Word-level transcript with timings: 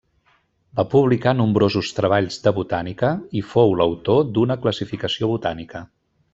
Va 0.77 0.85
publicar 0.93 1.33
nombrosos 1.41 1.91
treballs 1.99 2.39
de 2.47 2.55
botànica 2.61 3.13
i 3.41 3.45
fou 3.53 3.77
l'autor 3.83 4.27
d'una 4.39 4.61
classificació 4.67 5.33
botànica. 5.37 5.87